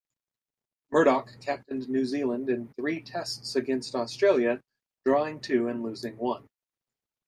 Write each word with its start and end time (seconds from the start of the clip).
Murdoch 0.91 1.29
captained 1.41 1.87
New 1.87 2.05
Zealand 2.05 2.49
in 2.49 2.73
three 2.73 3.03
Tests 3.03 3.55
against 3.55 3.93
Australia, 3.93 4.59
drawing 5.05 5.39
two 5.39 5.67
and 5.67 5.83
losing 5.83 6.17
one. 6.17 6.47